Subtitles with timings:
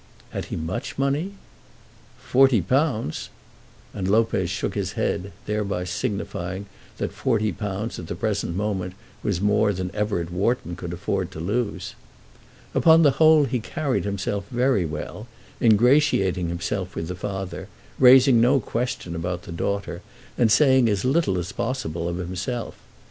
[0.31, 1.33] "Had he much money?"
[2.17, 3.29] "Forty pounds!"
[3.93, 6.65] And Lopez shook his head, thereby signifying
[6.97, 11.39] that forty pounds at the present moment was more than Everett Wharton could afford to
[11.39, 11.93] lose.
[12.73, 15.27] Upon the whole he carried himself very well,
[15.61, 17.67] ingratiating himself with the father,
[17.99, 20.01] raising no question about the daughter,
[20.35, 22.75] and saying as little as possible of himself.